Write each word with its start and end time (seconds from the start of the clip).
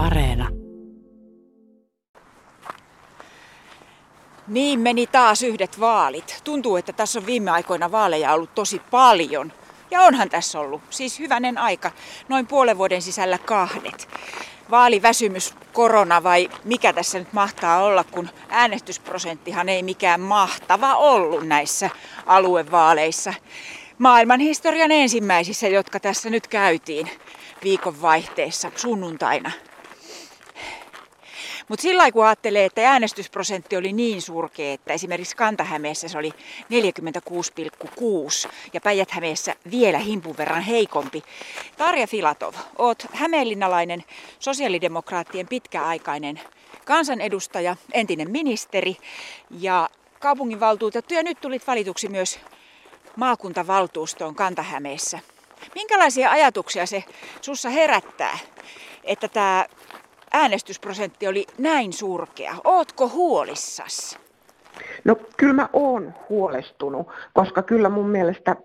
Areena. 0.00 0.48
Niin 4.48 4.80
meni 4.80 5.06
taas 5.06 5.42
yhdet 5.42 5.80
vaalit. 5.80 6.40
Tuntuu, 6.44 6.76
että 6.76 6.92
tässä 6.92 7.18
on 7.18 7.26
viime 7.26 7.50
aikoina 7.50 7.92
vaaleja 7.92 8.32
ollut 8.32 8.54
tosi 8.54 8.78
paljon. 8.90 9.52
Ja 9.90 10.00
onhan 10.00 10.30
tässä 10.30 10.60
ollut, 10.60 10.82
siis 10.90 11.18
hyvänen 11.18 11.58
aika, 11.58 11.90
noin 12.28 12.46
puolen 12.46 12.78
vuoden 12.78 13.02
sisällä 13.02 13.38
kahdet. 13.38 14.08
Vaaliväsymys, 14.70 15.54
korona 15.72 16.22
vai 16.22 16.50
mikä 16.64 16.92
tässä 16.92 17.18
nyt 17.18 17.32
mahtaa 17.32 17.82
olla, 17.82 18.04
kun 18.04 18.28
äänestysprosenttihan 18.48 19.68
ei 19.68 19.82
mikään 19.82 20.20
mahtava 20.20 20.94
ollut 20.94 21.46
näissä 21.46 21.90
aluevaaleissa. 22.26 23.34
Maailmanhistorian 23.98 24.90
ensimmäisissä, 24.90 25.68
jotka 25.68 26.00
tässä 26.00 26.30
nyt 26.30 26.46
käytiin 26.46 27.10
viikonvaihteessa 27.62 28.70
sunnuntaina. 28.76 29.50
Mutta 31.70 31.82
sillä 31.82 32.12
kun 32.12 32.26
ajattelee, 32.26 32.64
että 32.64 32.90
äänestysprosentti 32.90 33.76
oli 33.76 33.92
niin 33.92 34.22
surkea, 34.22 34.72
että 34.72 34.92
esimerkiksi 34.92 35.36
Kantahämeessä 35.36 36.08
se 36.08 36.18
oli 36.18 36.32
46,6 37.84 38.50
ja 38.72 38.80
päijät 38.80 39.08
vielä 39.70 39.98
himpun 39.98 40.36
verran 40.36 40.62
heikompi. 40.62 41.22
Tarja 41.76 42.06
Filatov, 42.06 42.54
oot 42.78 43.06
hämeenlinnalainen 43.12 44.04
sosiaalidemokraattien 44.38 45.48
pitkäaikainen 45.48 46.40
kansanedustaja, 46.84 47.76
entinen 47.92 48.30
ministeri 48.30 48.96
ja 49.50 49.88
kaupunginvaltuutettu 50.20 51.14
ja 51.14 51.22
nyt 51.22 51.40
tulit 51.40 51.66
valituksi 51.66 52.08
myös 52.08 52.40
maakuntavaltuustoon 53.16 54.34
Kantahämeessä. 54.34 55.18
Minkälaisia 55.74 56.30
ajatuksia 56.30 56.86
se 56.86 57.04
sussa 57.40 57.68
herättää, 57.68 58.38
että 59.04 59.28
tämä 59.28 59.66
äänestysprosentti 60.32 61.26
oli 61.26 61.46
näin 61.58 61.92
surkea. 61.92 62.54
Ootko 62.64 63.08
huolissas? 63.08 64.18
No 65.04 65.16
kyllä 65.36 65.52
mä 65.52 65.68
oon 65.72 66.14
huolestunut, 66.28 67.08
koska 67.32 67.62
kyllä 67.62 67.88
mun 67.88 68.08
mielestä 68.08 68.56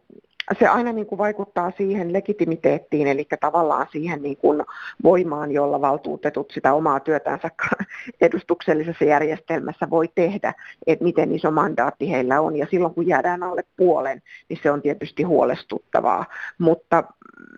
se 0.59 0.67
aina 0.67 0.91
niin 0.91 1.05
kuin 1.05 1.19
vaikuttaa 1.19 1.71
siihen 1.77 2.13
legitimiteettiin, 2.13 3.07
eli 3.07 3.27
tavallaan 3.39 3.88
siihen 3.91 4.21
niin 4.21 4.38
kuin 4.38 4.63
voimaan, 5.03 5.51
jolla 5.51 5.81
valtuutetut 5.81 6.51
sitä 6.51 6.73
omaa 6.73 6.99
työtänsä 6.99 7.49
edustuksellisessa 8.21 9.05
järjestelmässä 9.05 9.89
voi 9.89 10.09
tehdä, 10.16 10.53
että 10.88 11.05
miten 11.05 11.35
iso 11.35 11.51
mandaatti 11.51 12.11
heillä 12.11 12.41
on. 12.41 12.55
Ja 12.55 12.67
silloin 12.71 12.93
kun 12.93 13.07
jäädään 13.07 13.43
alle 13.43 13.63
puolen, 13.77 14.21
niin 14.49 14.59
se 14.63 14.71
on 14.71 14.81
tietysti 14.81 15.23
huolestuttavaa. 15.23 16.25
Mutta 16.57 17.03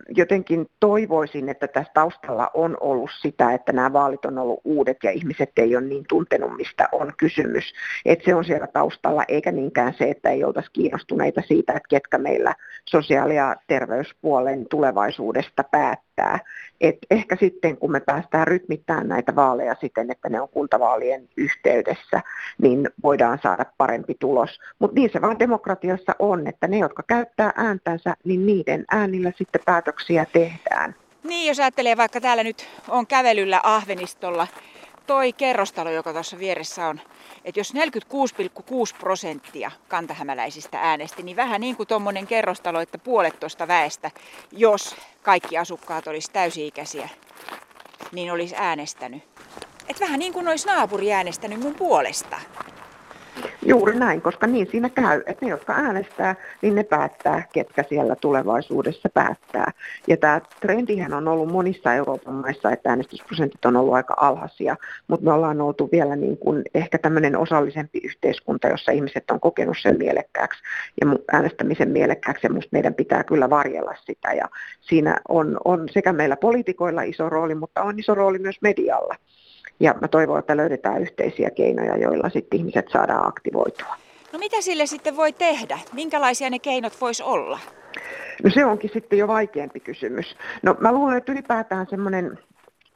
jotenkin 0.08 0.66
toivoisin, 0.80 1.48
että 1.48 1.68
tässä 1.68 1.92
taustalla 1.94 2.50
on 2.54 2.76
ollut 2.80 3.10
sitä, 3.20 3.54
että 3.54 3.72
nämä 3.72 3.92
vaalit 3.92 4.24
on 4.24 4.38
ollut 4.38 4.60
uudet 4.64 4.96
ja 5.02 5.10
ihmiset 5.10 5.52
ei 5.56 5.76
ole 5.76 5.84
niin 5.84 6.04
tuntenut, 6.08 6.56
mistä 6.56 6.88
on 6.92 7.12
kysymys. 7.16 7.64
Että 8.04 8.24
se 8.24 8.34
on 8.34 8.44
siellä 8.44 8.66
taustalla, 8.66 9.24
eikä 9.28 9.52
niinkään 9.52 9.94
se, 9.98 10.04
että 10.04 10.30
ei 10.30 10.44
oltaisi 10.44 10.70
kiinnostuneita 10.72 11.42
siitä, 11.48 11.72
että 11.72 11.88
ketkä 11.88 12.18
meillä 12.18 12.54
sosiaali- 12.84 13.36
ja 13.36 13.56
terveyspuolen 13.66 14.66
tulevaisuudesta 14.68 15.64
päättää. 15.64 16.38
Et 16.80 16.98
ehkä 17.10 17.36
sitten, 17.40 17.76
kun 17.76 17.92
me 17.92 18.00
päästään 18.00 18.46
rytmittämään 18.46 19.08
näitä 19.08 19.36
vaaleja 19.36 19.76
siten, 19.80 20.10
että 20.10 20.28
ne 20.28 20.40
on 20.40 20.48
kuntavaalien 20.48 21.28
yhteydessä, 21.36 22.22
niin 22.62 22.90
voidaan 23.02 23.38
saada 23.42 23.64
parempi 23.78 24.16
tulos. 24.20 24.60
Mutta 24.78 24.94
niin 24.94 25.10
se 25.12 25.20
vaan 25.20 25.38
demokratiassa 25.38 26.12
on, 26.18 26.46
että 26.46 26.68
ne, 26.68 26.78
jotka 26.78 27.02
käyttää 27.02 27.52
ääntänsä, 27.56 28.14
niin 28.24 28.46
niiden 28.46 28.84
äänillä 28.90 29.32
sitten 29.38 29.60
päätöksiä 29.64 30.26
tehdään. 30.32 30.94
Niin, 31.24 31.48
jos 31.48 31.60
ajattelee 31.60 31.96
vaikka 31.96 32.20
täällä 32.20 32.44
nyt 32.44 32.68
on 32.88 33.06
kävelyllä 33.06 33.60
Ahvenistolla 33.62 34.46
toi 35.08 35.32
kerrostalo, 35.32 35.90
joka 35.90 36.12
tuossa 36.12 36.38
vieressä 36.38 36.86
on, 36.86 37.00
että 37.44 37.60
jos 37.60 37.74
46,6 37.74 37.80
prosenttia 38.98 39.70
kantahämäläisistä 39.88 40.80
äänesti, 40.80 41.22
niin 41.22 41.36
vähän 41.36 41.60
niin 41.60 41.76
kuin 41.76 41.86
tuommoinen 41.86 42.26
kerrostalo, 42.26 42.80
että 42.80 42.98
puolet 42.98 43.40
tuosta 43.40 43.68
väestä, 43.68 44.10
jos 44.52 44.96
kaikki 45.22 45.58
asukkaat 45.58 46.06
olisi 46.06 46.30
täysi-ikäisiä, 46.32 47.08
niin 48.12 48.32
olisi 48.32 48.54
äänestänyt. 48.58 49.22
Et 49.88 50.00
vähän 50.00 50.18
niin 50.18 50.32
kuin 50.32 50.48
olisi 50.48 50.66
naapuri 50.66 51.12
äänestänyt 51.12 51.60
mun 51.60 51.74
puolesta. 51.74 52.40
Juuri 53.68 53.98
näin, 53.98 54.22
koska 54.22 54.46
niin 54.46 54.66
siinä 54.70 54.88
käy, 54.88 55.22
että 55.26 55.44
ne, 55.44 55.50
jotka 55.50 55.72
äänestää, 55.72 56.34
niin 56.62 56.74
ne 56.74 56.84
päättää, 56.84 57.42
ketkä 57.52 57.84
siellä 57.88 58.16
tulevaisuudessa 58.16 59.08
päättää. 59.14 59.72
Ja 60.06 60.16
tämä 60.16 60.40
trendihän 60.60 61.12
on 61.12 61.28
ollut 61.28 61.52
monissa 61.52 61.94
Euroopan 61.94 62.34
maissa, 62.34 62.70
että 62.70 62.90
äänestysprosentit 62.90 63.64
on 63.64 63.76
ollut 63.76 63.94
aika 63.94 64.14
alhaisia, 64.16 64.76
mutta 65.08 65.24
me 65.24 65.32
ollaan 65.32 65.60
oltu 65.60 65.88
vielä 65.92 66.16
niin 66.16 66.38
kuin 66.38 66.62
ehkä 66.74 66.98
tämmöinen 66.98 67.36
osallisempi 67.36 68.00
yhteiskunta, 68.04 68.68
jossa 68.68 68.92
ihmiset 68.92 69.30
on 69.30 69.40
kokenut 69.40 69.76
sen 69.82 69.98
mielekkääksi 69.98 70.62
ja 71.00 71.06
äänestämisen 71.32 71.90
mielekkääksi, 71.90 72.46
ja 72.46 72.52
musta 72.52 72.68
meidän 72.72 72.94
pitää 72.94 73.24
kyllä 73.24 73.50
varjella 73.50 73.94
sitä. 74.04 74.32
Ja 74.32 74.48
siinä 74.80 75.20
on, 75.28 75.58
on 75.64 75.88
sekä 75.88 76.12
meillä 76.12 76.36
poliitikoilla 76.36 77.02
iso 77.02 77.28
rooli, 77.28 77.54
mutta 77.54 77.82
on 77.82 77.98
iso 77.98 78.14
rooli 78.14 78.38
myös 78.38 78.56
medialla. 78.62 79.14
Ja 79.80 79.94
mä 80.00 80.08
toivon, 80.08 80.38
että 80.38 80.56
löydetään 80.56 81.02
yhteisiä 81.02 81.50
keinoja, 81.50 81.96
joilla 81.96 82.30
sitten 82.30 82.58
ihmiset 82.58 82.86
saadaan 82.92 83.28
aktivoitua. 83.28 83.96
No 84.32 84.38
mitä 84.38 84.60
sille 84.60 84.86
sitten 84.86 85.16
voi 85.16 85.32
tehdä? 85.32 85.78
Minkälaisia 85.92 86.50
ne 86.50 86.58
keinot 86.58 87.00
vois 87.00 87.20
olla? 87.20 87.58
No 88.44 88.50
se 88.54 88.64
onkin 88.64 88.90
sitten 88.92 89.18
jo 89.18 89.28
vaikeampi 89.28 89.80
kysymys. 89.80 90.36
No 90.62 90.76
mä 90.80 90.92
luulen, 90.92 91.16
että 91.16 91.32
ylipäätään 91.32 91.86
semmoinen 91.90 92.38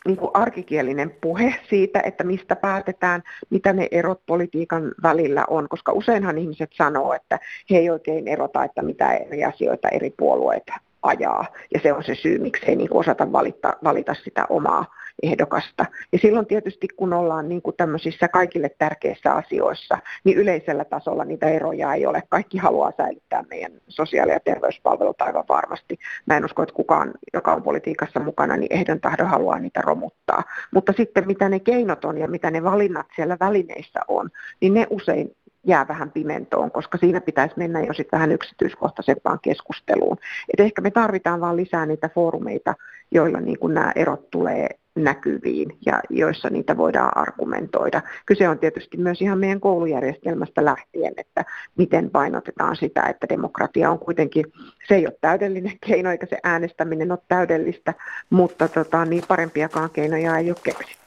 niin 0.07 0.17
kuin 0.17 0.31
arkikielinen 0.35 1.17
puhe 1.21 1.55
siitä, 1.71 2.01
että 2.01 2.25
mistä 2.25 2.57
päätetään, 2.57 3.23
mitä 3.51 3.73
ne 3.73 3.89
erot 3.91 4.21
politiikan 4.27 4.93
välillä 5.03 5.45
on, 5.49 5.69
koska 5.69 5.93
useinhan 5.93 6.39
ihmiset 6.39 6.71
sanoo, 6.73 7.15
että 7.15 7.39
he 7.71 7.79
ei 7.79 7.91
oikein 7.91 8.29
erota, 8.29 8.65
että 8.65 8.83
mitä 8.83 9.13
eri 9.13 9.45
asioita 9.45 9.89
eri 9.89 10.11
puolueet 10.17 10.67
ajaa, 11.03 11.47
ja 11.75 11.81
se 11.83 11.93
on 11.93 12.05
se 12.05 12.15
syy, 12.15 12.39
miksi 12.39 12.67
ei 12.67 12.77
niin 12.77 12.89
osata 12.93 13.33
valita, 13.33 13.77
valita 13.85 14.15
sitä 14.15 14.47
omaa 14.49 14.85
ehdokasta. 15.23 15.87
Ja 16.13 16.19
silloin 16.19 16.47
tietysti, 16.47 16.89
kun 16.97 17.13
ollaan 17.13 17.49
niin 17.49 17.63
kuin 17.63 17.77
tämmöisissä 17.77 18.29
kaikille 18.29 18.71
tärkeissä 18.79 19.33
asioissa, 19.33 19.99
niin 20.25 20.39
yleisellä 20.39 20.85
tasolla 20.85 21.25
niitä 21.25 21.49
eroja 21.49 21.95
ei 21.95 22.07
ole. 22.07 22.23
Kaikki 22.29 22.59
haluaa 22.59 22.93
säilyttää 22.97 23.45
meidän 23.51 23.73
sosiaali- 23.89 24.33
ja 24.33 24.41
terveyspalvelut 24.41 25.23
aivan 25.23 25.45
varmasti. 25.49 25.99
Mä 26.27 26.37
en 26.37 26.45
usko, 26.45 26.63
että 26.63 26.75
kukaan, 26.75 27.11
joka 27.35 27.53
on 27.53 27.63
politiikassa 27.63 28.21
mukana, 28.21 28.57
niin 28.57 28.73
ehdon 28.73 29.01
tahdo 29.01 29.25
haluaa 29.25 29.59
niitä 29.59 29.81
romuttaa. 29.81 30.43
Mutta 30.75 30.93
sitten 30.97 31.27
mitä 31.27 31.49
ne 31.49 31.61
keinot 31.61 32.05
on 32.05 32.19
ja 32.19 32.29
mitä 32.29 32.51
ne 32.51 32.63
valinnat 32.63 33.07
siellä 33.17 33.37
välineissä 33.41 34.01
on, 34.09 34.31
niin 34.61 34.75
ne 34.75 34.87
usein 34.91 35.37
jää 35.65 35.89
vähän 35.89 36.11
pimentoon, 36.11 36.71
koska 36.71 36.99
siinä 36.99 37.21
pitäisi 37.21 37.55
mennä 37.57 37.81
jo 37.81 37.93
sitten 37.93 38.17
vähän 38.19 38.33
yksityiskohtaisempaan 38.33 39.39
keskusteluun. 39.43 40.17
Et 40.53 40.61
ehkä 40.61 40.83
me 40.83 40.91
tarvitaan 40.91 41.41
vaan 41.41 41.57
lisää 41.57 41.87
niitä 41.87 42.09
foorumeita, 42.15 42.75
joilla 43.11 43.41
niin 43.41 43.59
kuin 43.59 43.75
nämä 43.75 43.93
erot 43.97 44.31
tulee 44.31 44.69
näkyviin 44.95 45.79
ja 45.87 46.01
joissa 46.11 46.51
niitä 46.51 46.77
voidaan 46.77 47.17
argumentoida. 47.17 48.03
Kyse 48.27 48.49
on 48.49 48.59
tietysti 48.59 48.97
myös 48.97 49.23
ihan 49.23 49.39
meidän 49.39 49.61
koulujärjestelmästä 49.61 50.65
lähtien, 50.65 51.13
että 51.17 51.45
miten 51.77 52.11
painotetaan 52.11 52.77
sitä, 52.77 53.03
että 53.03 53.29
demokratia 53.29 53.91
on 53.91 53.99
kuitenkin, 53.99 54.45
se 54.89 54.95
ei 54.95 55.07
ole 55.07 55.17
täydellinen 55.21 55.79
keino 55.87 56.11
eikä 56.11 56.27
se 56.27 56.39
äänestäminen 56.45 57.13
ole 57.13 57.19
täydellistä, 57.29 57.95
mutta 58.31 58.69
tota, 58.69 59.05
niin 59.05 59.25
parempiakaan 59.29 59.91
keinoja 59.91 60.39
ei 60.39 60.51
ole 60.51 60.57
keksitty. 60.63 61.02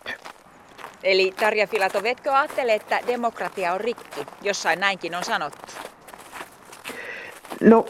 Eli 1.05 1.33
Tarja 1.39 1.67
Filatov, 1.67 2.05
etkö 2.05 2.33
ajattele, 2.33 2.73
että 2.73 2.99
demokratia 3.07 3.73
on 3.73 3.81
rikki? 3.81 4.25
Jossain 4.41 4.79
näinkin 4.79 5.15
on 5.15 5.23
sanottu. 5.23 5.73
No, 7.61 7.85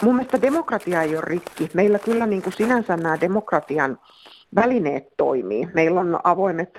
mun 0.00 0.14
mielestä 0.16 0.42
demokratia 0.42 1.02
ei 1.02 1.16
ole 1.16 1.24
rikki. 1.26 1.70
Meillä 1.74 1.98
kyllä 1.98 2.26
niin 2.26 2.42
kuin 2.42 2.52
sinänsä 2.52 2.96
nämä 2.96 3.20
demokratian 3.20 3.98
välineet 4.54 5.04
toimii. 5.16 5.68
Meillä 5.74 6.00
on 6.00 6.20
avoimet 6.24 6.70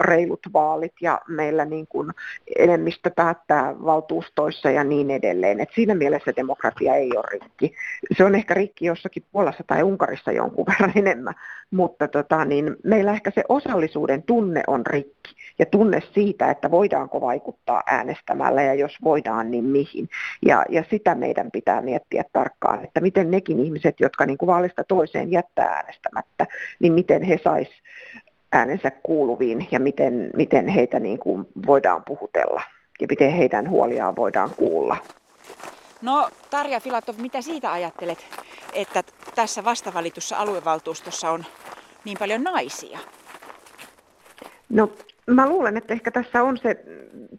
reilut 0.00 0.40
vaalit 0.52 0.92
ja 1.00 1.20
meillä 1.28 1.64
niin 1.64 1.86
kuin 1.86 2.10
enemmistö 2.58 3.10
päättää 3.10 3.74
valtuustoissa 3.84 4.70
ja 4.70 4.84
niin 4.84 5.10
edelleen. 5.10 5.60
Et 5.60 5.68
siinä 5.74 5.94
mielessä 5.94 6.32
demokratia 6.36 6.94
ei 6.94 7.10
ole 7.16 7.24
rikki. 7.30 7.74
Se 8.16 8.24
on 8.24 8.34
ehkä 8.34 8.54
rikki 8.54 8.86
jossakin 8.86 9.24
Puolassa 9.32 9.64
tai 9.66 9.82
Unkarissa 9.82 10.32
jonkun 10.32 10.66
verran 10.70 10.92
enemmän, 10.94 11.34
mutta 11.70 12.08
tota, 12.08 12.44
niin 12.44 12.76
meillä 12.84 13.12
ehkä 13.12 13.30
se 13.34 13.44
osallisuuden 13.48 14.22
tunne 14.22 14.62
on 14.66 14.86
rikki 14.86 15.34
ja 15.58 15.66
tunne 15.66 16.00
siitä, 16.14 16.50
että 16.50 16.70
voidaanko 16.70 17.20
vaikuttaa 17.20 17.82
äänestämällä 17.86 18.62
ja 18.62 18.74
jos 18.74 18.92
voidaan, 19.04 19.50
niin 19.50 19.64
mihin. 19.64 20.08
Ja, 20.46 20.64
ja 20.68 20.84
sitä 20.90 21.14
meidän 21.14 21.50
pitää 21.50 21.80
miettiä 21.80 22.24
tarkkaan, 22.32 22.84
että 22.84 23.00
miten 23.00 23.30
nekin 23.30 23.60
ihmiset, 23.60 24.00
jotka 24.00 24.26
niin 24.26 24.38
kuin 24.38 24.46
vaalista 24.46 24.84
toiseen 24.84 25.30
jättää 25.30 25.66
äänestämättä, 25.66 26.46
niin 26.80 26.92
miten 26.92 27.13
he 27.22 27.40
sais 27.44 27.68
äänensä 28.52 28.90
kuuluviin 29.02 29.68
ja 29.70 29.80
miten, 29.80 30.30
miten 30.36 30.68
heitä 30.68 31.00
niin 31.00 31.18
kuin 31.18 31.46
voidaan 31.66 32.02
puhutella 32.04 32.62
ja 33.00 33.06
miten 33.10 33.30
heidän 33.32 33.70
huoliaan 33.70 34.16
voidaan 34.16 34.50
kuulla. 34.56 34.96
No 36.02 36.28
Tarja 36.50 36.80
Filatov, 36.80 37.14
mitä 37.18 37.40
siitä 37.40 37.72
ajattelet, 37.72 38.26
että 38.72 39.02
tässä 39.34 39.64
vastavalitussa 39.64 40.36
aluevaltuustossa 40.36 41.30
on 41.30 41.44
niin 42.04 42.18
paljon 42.18 42.42
naisia? 42.42 42.98
No 44.68 44.90
Mä 45.26 45.48
luulen, 45.48 45.76
että 45.76 45.94
ehkä 45.94 46.10
tässä 46.10 46.42
on 46.42 46.58
se 46.58 46.84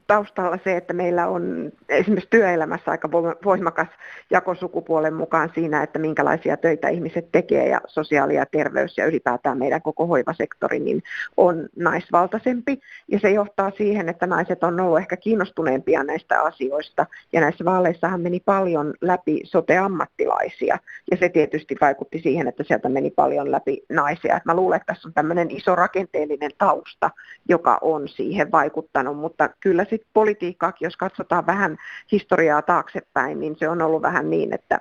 taustalla 0.07 0.59
se, 0.63 0.77
että 0.77 0.93
meillä 0.93 1.27
on 1.27 1.71
esimerkiksi 1.89 2.29
työelämässä 2.29 2.91
aika 2.91 3.11
voimakas 3.45 3.87
jako 4.29 4.55
sukupuolen 4.55 5.13
mukaan 5.13 5.51
siinä, 5.55 5.83
että 5.83 5.99
minkälaisia 5.99 6.57
töitä 6.57 6.89
ihmiset 6.89 7.31
tekee 7.31 7.67
ja 7.67 7.81
sosiaali- 7.87 8.35
ja 8.35 8.45
terveys 8.45 8.97
ja 8.97 9.05
ylipäätään 9.05 9.57
meidän 9.57 9.81
koko 9.81 10.07
hoivasektori 10.07 10.79
niin 10.79 11.03
on 11.37 11.69
naisvaltaisempi. 11.75 12.79
Ja 13.07 13.19
se 13.19 13.31
johtaa 13.31 13.71
siihen, 13.77 14.09
että 14.09 14.27
naiset 14.27 14.63
on 14.63 14.79
ollut 14.79 14.99
ehkä 14.99 15.17
kiinnostuneempia 15.17 16.03
näistä 16.03 16.41
asioista 16.41 17.05
ja 17.33 17.41
näissä 17.41 17.65
vaaleissahan 17.65 18.21
meni 18.21 18.39
paljon 18.39 18.93
läpi 19.01 19.41
sote-ammattilaisia 19.43 20.77
ja 21.11 21.17
se 21.17 21.29
tietysti 21.29 21.75
vaikutti 21.81 22.19
siihen, 22.21 22.47
että 22.47 22.63
sieltä 22.63 22.89
meni 22.89 23.11
paljon 23.11 23.51
läpi 23.51 23.83
naisia. 23.89 24.41
mä 24.45 24.55
luulen, 24.55 24.77
että 24.77 24.93
tässä 24.93 25.07
on 25.07 25.13
tämmöinen 25.13 25.51
iso 25.51 25.75
rakenteellinen 25.75 26.51
tausta, 26.57 27.09
joka 27.49 27.74
on 27.81 28.07
siihen 28.07 28.51
vaikuttanut, 28.51 29.17
mutta 29.17 29.49
kyllä 29.59 29.85
sitten 29.89 30.09
politiikkaakin, 30.13 30.85
jos 30.85 30.97
katsotaan 30.97 31.45
vähän 31.45 31.77
historiaa 32.11 32.61
taaksepäin, 32.61 33.39
niin 33.39 33.55
se 33.59 33.69
on 33.69 33.81
ollut 33.81 34.01
vähän 34.01 34.29
niin, 34.29 34.53
että, 34.53 34.79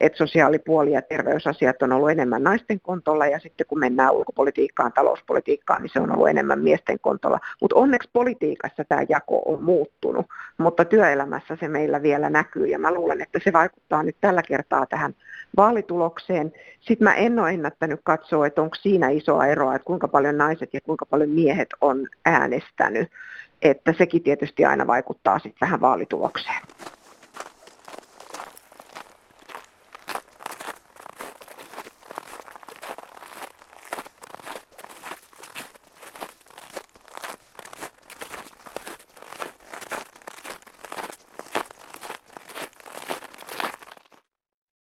että 0.00 0.18
sosiaalipuoli 0.18 0.92
ja 0.92 1.02
terveysasiat 1.02 1.82
on 1.82 1.92
ollut 1.92 2.10
enemmän 2.10 2.42
naisten 2.42 2.80
kontolla 2.80 3.26
ja 3.26 3.38
sitten 3.38 3.66
kun 3.66 3.78
mennään 3.78 4.12
ulkopolitiikkaan, 4.12 4.92
talouspolitiikkaan, 4.92 5.82
niin 5.82 5.90
se 5.92 6.00
on 6.00 6.12
ollut 6.12 6.28
enemmän 6.28 6.60
miesten 6.60 6.98
kontolla. 7.00 7.38
Mutta 7.60 7.76
onneksi 7.76 8.10
politiikassa 8.12 8.84
tämä 8.84 9.02
jako 9.08 9.42
on 9.44 9.64
muuttunut, 9.64 10.26
mutta 10.58 10.84
työelämässä 10.84 11.56
se 11.60 11.68
meillä 11.68 12.02
vielä 12.02 12.30
näkyy 12.30 12.66
ja 12.66 12.78
mä 12.78 12.94
luulen, 12.94 13.20
että 13.20 13.38
se 13.44 13.52
vaikuttaa 13.52 14.02
nyt 14.02 14.16
tällä 14.20 14.42
kertaa 14.42 14.86
tähän 14.86 15.14
vaalitulokseen. 15.56 16.52
Sitten 16.80 17.04
mä 17.04 17.14
en 17.14 17.38
ole 17.38 17.50
ennättänyt 17.50 18.00
katsoa, 18.04 18.46
että 18.46 18.62
onko 18.62 18.74
siinä 18.74 19.08
isoa 19.08 19.46
eroa, 19.46 19.74
että 19.74 19.86
kuinka 19.86 20.08
paljon 20.08 20.38
naiset 20.38 20.74
ja 20.74 20.80
kuinka 20.80 21.06
paljon 21.06 21.30
miehet 21.30 21.68
on 21.80 22.06
äänestänyt. 22.40 23.10
Että 23.62 23.94
sekin 23.98 24.22
tietysti 24.22 24.64
aina 24.64 24.86
vaikuttaa 24.86 25.38
sitten 25.38 25.66
vähän 25.66 25.80
vaalitulokseen. 25.80 26.62